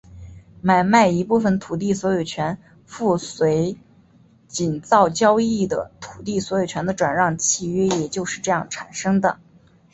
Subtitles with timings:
[0.63, 2.57] 买卖一部分土地所有权
[2.87, 3.77] 附随
[4.47, 9.37] 井灶交易的土地所有权的转让契约也就是这样产生的。